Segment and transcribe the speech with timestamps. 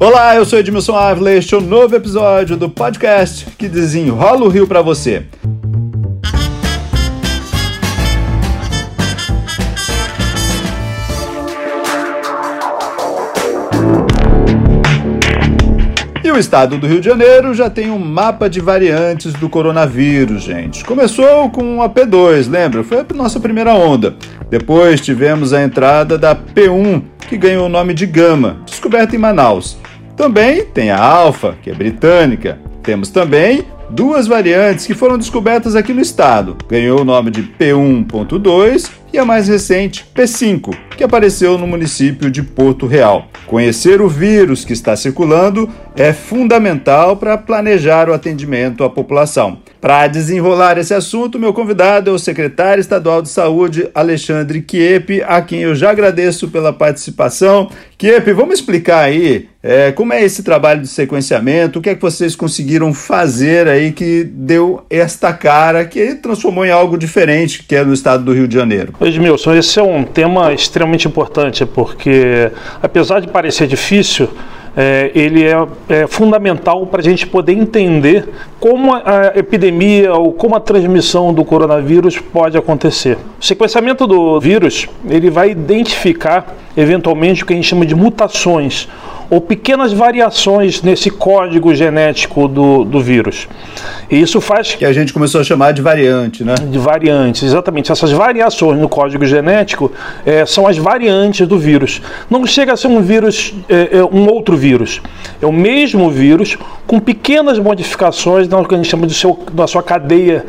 [0.00, 4.48] Olá, eu sou Edmilson Ávila este é um novo episódio do podcast que desenrola o
[4.48, 5.24] Rio para você.
[16.34, 20.84] O estado do Rio de Janeiro já tem um mapa de variantes do coronavírus, gente.
[20.84, 22.82] Começou com a P2, lembra?
[22.82, 24.16] Foi a nossa primeira onda.
[24.50, 29.78] Depois tivemos a entrada da P1, que ganhou o nome de Gama, descoberta em Manaus.
[30.16, 32.58] Também tem a Alfa, que é britânica.
[32.82, 36.56] Temos também duas variantes que foram descobertas aqui no estado.
[36.68, 42.42] Ganhou o nome de P1.2 e a mais recente, P5, que apareceu no município de
[42.42, 43.28] Porto Real.
[43.46, 49.58] Conhecer o vírus que está circulando é fundamental para planejar o atendimento à população.
[49.80, 55.40] Para desenrolar esse assunto, meu convidado é o secretário estadual de saúde, Alexandre Kiepe, a
[55.42, 57.70] quem eu já agradeço pela participação.
[57.96, 62.02] Kiepe, vamos explicar aí é, como é esse trabalho de sequenciamento, o que é que
[62.02, 67.82] vocês conseguiram fazer aí que deu esta cara, que transformou em algo diferente que é
[67.82, 68.92] no estado do Rio de Janeiro.
[69.00, 72.50] Edmilson, esse é um tema extremamente importante, porque
[72.82, 74.28] apesar de parecer difícil,
[74.76, 75.56] é, ele é,
[75.88, 78.28] é fundamental para a gente poder entender
[78.60, 83.16] como a epidemia ou como a transmissão do coronavírus pode acontecer.
[83.40, 88.88] O sequenciamento do vírus ele vai identificar eventualmente o que a gente chama de mutações
[89.34, 93.48] ou pequenas variações nesse código genético do, do vírus.
[94.08, 94.76] E isso faz.
[94.76, 96.54] Que a gente começou a chamar de variante, né?
[96.54, 97.90] De variantes, exatamente.
[97.90, 99.90] Essas variações no código genético
[100.24, 102.00] é, são as variantes do vírus.
[102.30, 105.02] Não chega a ser um vírus, é, é, um outro vírus.
[105.42, 109.66] É o mesmo vírus com pequenas modificações no que a gente chama de seu, da
[109.66, 110.44] sua cadeia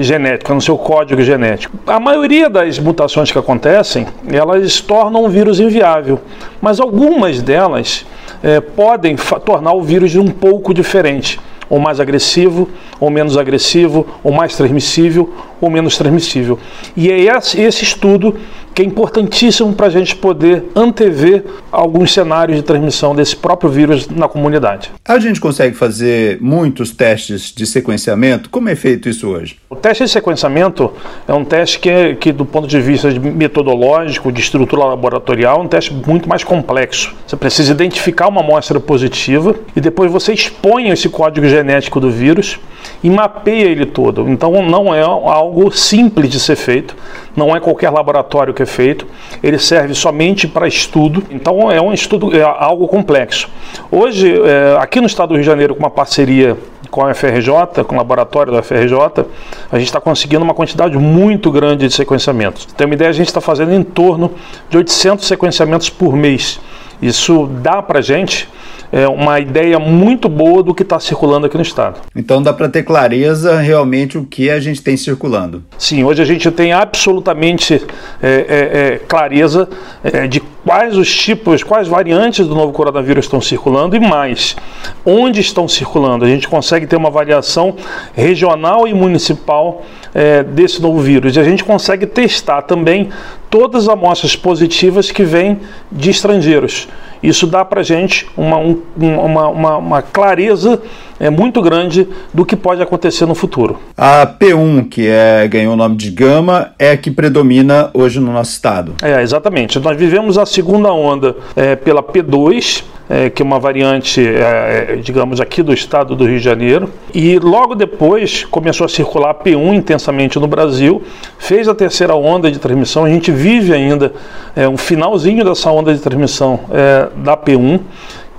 [0.00, 1.78] genética, no seu código genético.
[1.86, 6.20] A maioria das mutações que acontecem, elas tornam o vírus inviável,
[6.60, 8.04] mas algumas delas
[8.42, 14.32] é, podem tornar o vírus um pouco diferente, ou mais agressivo, ou menos agressivo, ou
[14.32, 16.58] mais transmissível, ou menos transmissível.
[16.96, 18.36] E é esse, esse estudo
[18.80, 24.08] que é importantíssimo para a gente poder antever alguns cenários de transmissão desse próprio vírus
[24.08, 24.90] na comunidade.
[25.06, 28.48] A gente consegue fazer muitos testes de sequenciamento?
[28.48, 29.56] Como é feito isso hoje?
[29.68, 30.92] O teste de sequenciamento
[31.28, 35.62] é um teste que, é, que do ponto de vista metodológico, de estrutura laboratorial, é
[35.62, 37.14] um teste muito mais complexo.
[37.26, 42.58] Você precisa identificar uma amostra positiva e depois você expõe esse código genético do vírus
[43.02, 44.28] e mapeia ele todo.
[44.28, 46.96] Então não é algo simples de ser feito,
[47.36, 49.06] não é qualquer laboratório que é feito,
[49.42, 53.48] ele serve somente para estudo, então é um estudo, é algo complexo.
[53.90, 56.56] Hoje, é, aqui no estado do Rio de Janeiro, com uma parceria
[56.90, 59.26] com a FRJ, com o laboratório da FRJ,
[59.70, 62.66] a gente está conseguindo uma quantidade muito grande de sequenciamentos.
[62.76, 64.32] Tem uma ideia, a gente está fazendo em torno
[64.68, 66.60] de 800 sequenciamentos por mês.
[67.00, 68.48] Isso dá para a gente
[68.92, 72.00] é, uma ideia muito boa do que está circulando aqui no estado.
[72.14, 75.62] Então dá para ter clareza realmente o que a gente tem circulando.
[75.78, 77.82] Sim, hoje a gente tem absolutamente
[78.22, 79.68] é, é, é clareza
[80.02, 84.56] é, de quais os tipos, quais variantes do novo coronavírus estão circulando e mais,
[85.04, 86.24] onde estão circulando.
[86.24, 87.76] A gente consegue ter uma variação
[88.14, 89.82] regional e municipal
[90.14, 91.36] é, desse novo vírus.
[91.36, 93.08] E a gente consegue testar também
[93.50, 96.88] todas as amostras positivas que vêm de estrangeiros.
[97.22, 100.80] Isso dá para a gente uma, um, uma, uma, uma, clareza
[101.18, 103.78] é, muito grande do que pode acontecer no futuro.
[103.96, 108.32] A P1, que é, ganhou o nome de Gama, é a que predomina hoje no
[108.32, 108.94] nosso estado.
[109.02, 109.78] É, exatamente.
[109.78, 114.96] Nós vivemos a segunda onda é, pela P2, é, que é uma variante, é, é,
[114.96, 116.88] digamos, aqui do estado do Rio de Janeiro.
[117.12, 121.02] E logo depois começou a circular a P1 intensamente no Brasil,
[121.36, 123.04] fez a terceira onda de transmissão.
[123.04, 124.12] A gente vive ainda
[124.54, 127.80] é, um finalzinho dessa onda de transmissão é, da P1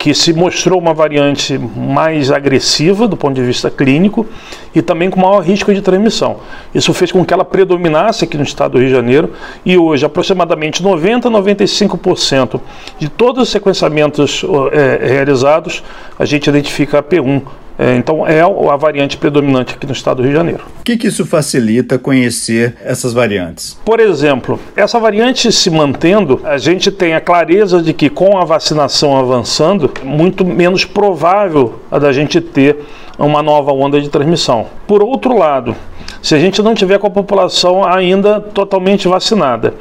[0.00, 4.26] que se mostrou uma variante mais agressiva do ponto de vista clínico
[4.74, 6.38] e também com maior risco de transmissão.
[6.74, 9.30] Isso fez com que ela predominasse aqui no estado do Rio de Janeiro
[9.62, 12.58] e hoje aproximadamente 90 a 95%
[12.98, 15.84] de todos os sequenciamentos é, realizados
[16.18, 17.42] a gente identifica a P1
[17.80, 20.64] é, então é a variante predominante aqui no estado do Rio de Janeiro.
[20.80, 23.78] O que, que isso facilita conhecer essas variantes?
[23.82, 28.44] Por exemplo, essa variante se mantendo, a gente tem a clareza de que com a
[28.44, 32.76] vacinação avançando, é muito menos provável a da gente ter
[33.18, 34.66] uma nova onda de transmissão.
[34.86, 35.74] Por outro lado,
[36.20, 39.72] se a gente não tiver com a população ainda totalmente vacinada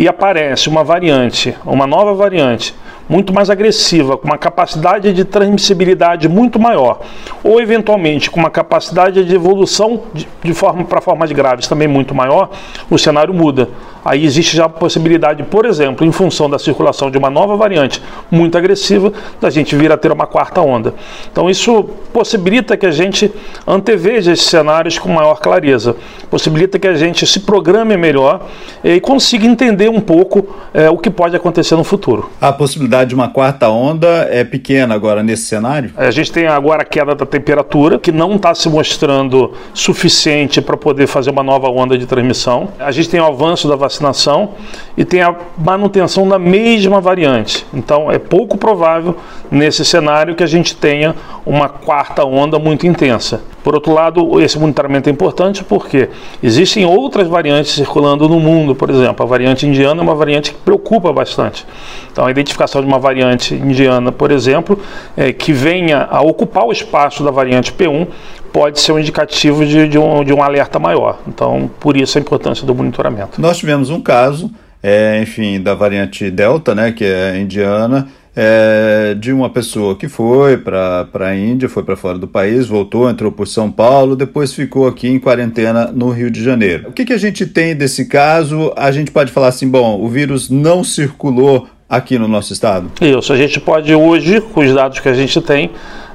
[0.00, 2.74] e aparece uma variante, uma nova variante,
[3.06, 7.00] muito mais agressiva, com uma capacidade de transmissibilidade muito maior,
[7.42, 12.14] ou eventualmente com uma capacidade de evolução de, de forma para formas graves também muito
[12.14, 12.50] maior,
[12.88, 13.68] o cenário muda.
[14.04, 18.00] aí existe já a possibilidade, por exemplo, em função da circulação de uma nova variante
[18.30, 20.94] muito agressiva, da gente vir a ter uma quarta onda.
[21.30, 21.82] Então isso
[22.12, 23.30] possibilita que a gente
[23.66, 25.96] anteveja esses cenários com maior clareza,
[26.30, 28.46] possibilita que a gente se programe melhor
[28.84, 32.30] e consiga entender um pouco é, o que pode acontecer no futuro.
[32.40, 35.92] A possibilidade de uma quarta onda é pequena agora nesse cenário?
[35.96, 40.76] A gente tem agora a queda da temperatura, que não está se mostrando suficiente para
[40.76, 42.68] poder fazer uma nova onda de transmissão.
[42.78, 44.50] A gente tem o avanço da vacinação
[44.96, 47.66] e tem a manutenção da mesma variante.
[47.72, 49.16] Então é pouco provável
[49.50, 51.14] nesse cenário que a gente tenha
[51.44, 53.42] uma quarta onda muito intensa.
[53.62, 56.08] Por outro lado, esse monitoramento é importante porque
[56.42, 60.58] existem outras variantes circulando no mundo, por exemplo, a variante indiana é uma variante que
[60.58, 61.66] preocupa bastante.
[62.10, 64.78] Então, a identificação de uma variante indiana, por exemplo,
[65.16, 68.06] é, que venha a ocupar o espaço da variante P1
[68.52, 71.20] pode ser um indicativo de, de, um, de um alerta maior.
[71.26, 73.40] Então, por isso a importância do monitoramento.
[73.40, 74.50] Nós tivemos um caso,
[74.82, 78.08] é, enfim, da variante Delta, né, que é indiana,
[78.42, 83.10] é, de uma pessoa que foi para a Índia, foi para fora do país, voltou,
[83.10, 86.88] entrou por São Paulo, depois ficou aqui em quarentena no Rio de Janeiro.
[86.88, 88.72] O que, que a gente tem desse caso?
[88.78, 92.90] A gente pode falar assim: bom, o vírus não circulou aqui no nosso estado?
[92.98, 95.70] Isso, a gente pode hoje, com os dados que a gente tem,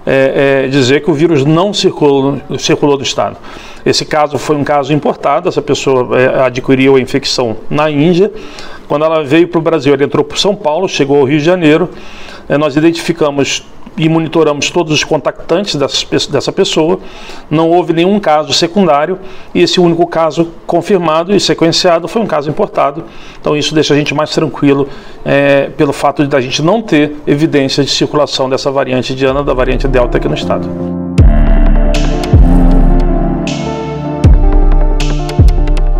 [0.05, 3.37] é, é, dizer que o vírus não circulou, circulou do estado.
[3.85, 8.31] Esse caso foi um caso importado, essa pessoa é, adquiriu a infecção na Índia.
[8.87, 11.45] Quando ela veio para o Brasil, ela entrou por São Paulo, chegou ao Rio de
[11.45, 11.89] Janeiro.
[12.47, 13.65] É, nós identificamos
[13.97, 16.99] e monitoramos todos os contactantes dessa pessoa.
[17.49, 19.19] Não houve nenhum caso secundário
[19.53, 23.03] e esse único caso confirmado e sequenciado foi um caso importado.
[23.39, 24.87] Então isso deixa a gente mais tranquilo
[25.23, 29.53] é, pelo fato de a gente não ter evidência de circulação dessa variante indiana, da
[29.53, 30.67] variante Delta aqui no estado.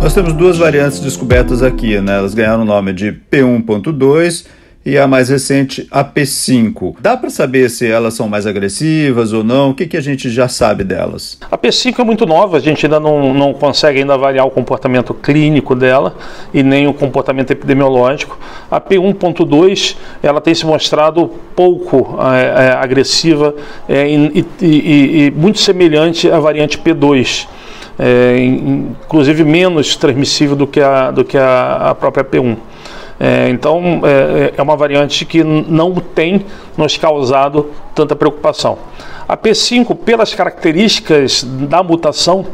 [0.00, 2.18] Nós temos duas variantes descobertas aqui, né?
[2.18, 4.46] Elas ganharam o nome de P1.2
[4.86, 6.94] e a mais recente, a P5.
[7.00, 9.70] Dá para saber se elas são mais agressivas ou não?
[9.70, 11.36] O que, que a gente já sabe delas?
[11.50, 15.12] A P5 é muito nova, a gente ainda não, não consegue ainda avaliar o comportamento
[15.12, 16.14] clínico dela
[16.54, 18.38] e nem o comportamento epidemiológico.
[18.70, 23.56] A P1.2 ela tem se mostrado pouco é, é, agressiva
[23.88, 27.48] é, e, e, e muito semelhante à variante P2.
[27.98, 32.56] É, inclusive menos transmissível do que a, do que a, a própria P1.
[33.18, 36.44] É, então, é, é, uma variante que não tem
[36.76, 38.78] nos causado tanta preocupação.
[39.28, 42.46] A P5, pelas características da mutação,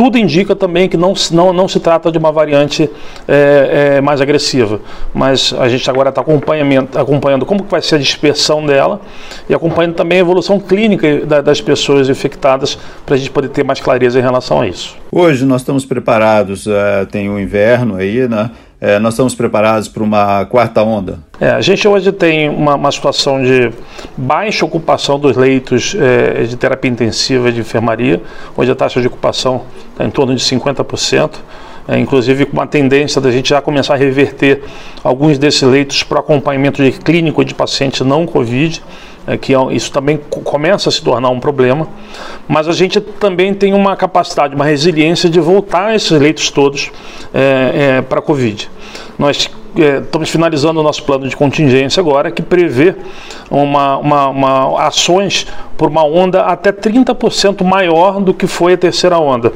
[0.00, 2.88] tudo indica também que não, não, não se trata de uma variante
[3.28, 4.80] é, é, mais agressiva,
[5.12, 8.98] mas a gente agora está acompanhando como vai ser a dispersão dela
[9.46, 13.62] e acompanhando também a evolução clínica da, das pessoas infectadas para a gente poder ter
[13.62, 14.96] mais clareza em relação a isso.
[15.12, 18.50] Hoje nós estamos preparados, é, tem o inverno aí, né?
[18.80, 21.18] É, nós estamos preparados para uma quarta onda?
[21.38, 23.70] É, a gente hoje tem uma, uma, situação de
[24.16, 28.22] baixa ocupação dos leitos é, de terapia intensiva de enfermaria.
[28.56, 31.32] Hoje a taxa de ocupação está em torno de 50%.
[31.88, 34.62] É, inclusive com uma tendência da gente já começar a reverter
[35.02, 38.80] alguns desses leitos para acompanhamento de clínico de pacientes não Covid
[39.26, 41.88] é, que é isso também começa a se tornar um problema,
[42.48, 46.90] mas a gente também tem uma capacidade, uma resiliência de voltar esses leitos todos
[47.32, 48.70] é, é, para a Covid.
[49.18, 52.94] Nós é, estamos finalizando o nosso plano de contingência agora, que prevê
[53.50, 59.18] uma, uma, uma ações por uma onda até 30% maior do que foi a terceira
[59.18, 59.52] onda.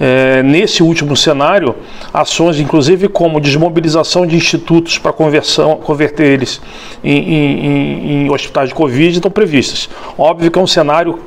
[0.00, 1.74] É, nesse último cenário,
[2.12, 6.60] ações inclusive como desmobilização de institutos para conversão, converter eles
[7.02, 9.88] em, em, em hospitais de Covid estão previstas.
[10.18, 11.18] Óbvio que é um cenário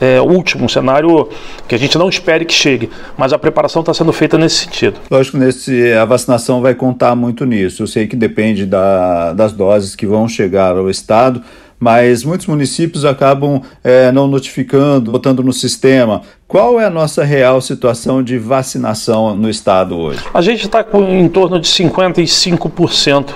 [0.00, 1.28] é, último, um cenário
[1.66, 4.98] que a gente não espere que chegue, mas a preparação está sendo feita nesse sentido.
[5.10, 7.82] Lógico, nesse, a vacinação vai contar muito nisso.
[7.82, 11.42] Eu sei que depende da, das doses que vão chegar ao Estado,
[11.80, 16.22] mas muitos municípios acabam é, não notificando, botando no sistema.
[16.46, 20.20] Qual é a nossa real situação de vacinação no estado hoje?
[20.34, 23.26] A gente está com em torno de 55%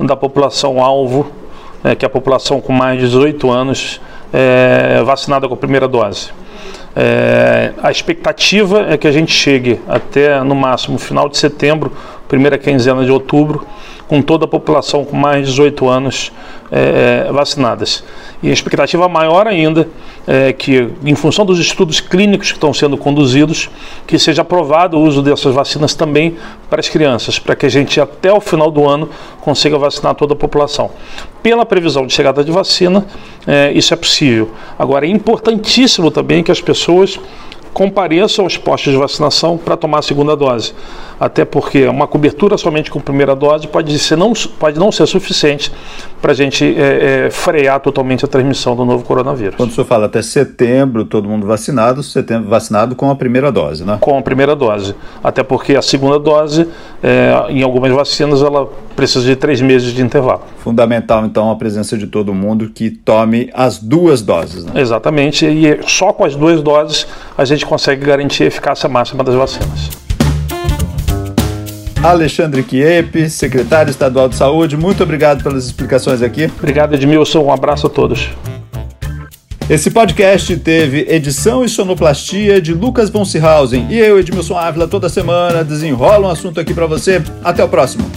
[0.00, 1.30] da população alvo,
[1.84, 4.00] é, que é a população com mais de 18 anos,
[4.32, 6.30] é, vacinada com a primeira dose.
[6.94, 11.92] É, a expectativa é que a gente chegue até no máximo final de setembro,
[12.28, 13.66] primeira quinzena de outubro,
[14.08, 16.32] com toda a população com mais de 18 anos
[16.70, 18.04] é, vacinadas.
[18.42, 19.88] E a expectativa maior ainda
[20.26, 23.70] é que, em função dos estudos clínicos que estão sendo conduzidos,
[24.06, 26.36] que seja aprovado o uso dessas vacinas também
[26.68, 29.08] para as crianças, para que a gente até o final do ano
[29.40, 30.90] consiga vacinar toda a população.
[31.42, 33.06] Pela previsão de chegada de vacina,
[33.46, 34.50] é, isso é possível.
[34.78, 37.18] Agora, é importantíssimo também que as pessoas
[37.76, 40.72] compareçam aos postos de vacinação para tomar a segunda dose.
[41.20, 45.70] Até porque uma cobertura somente com primeira dose pode, ser não, pode não ser suficiente
[46.22, 49.56] para a gente é, é, frear totalmente a transmissão do novo coronavírus.
[49.56, 53.84] Quando o senhor fala até setembro, todo mundo vacinado, setembro vacinado com a primeira dose,
[53.84, 53.98] né?
[54.00, 54.94] Com a primeira dose.
[55.22, 56.66] Até porque a segunda dose,
[57.02, 60.42] é, em algumas vacinas, ela precisa de três meses de intervalo.
[60.58, 64.80] Fundamental, então, a presença de todo mundo que tome as duas doses, né?
[64.80, 69.34] Exatamente, e só com as duas doses a gente consegue garantir a eficácia máxima das
[69.34, 69.90] vacinas.
[72.02, 76.50] Alexandre Chiep, secretário estadual de saúde, muito obrigado pelas explicações aqui.
[76.58, 77.42] Obrigado, Edmilson.
[77.42, 78.30] Um abraço a todos.
[79.68, 85.08] Esse podcast teve edição e sonoplastia de Lucas von Seehausen e eu, Edmilson Ávila, toda
[85.08, 87.20] semana desenrola um assunto aqui para você.
[87.42, 88.08] Até o próximo.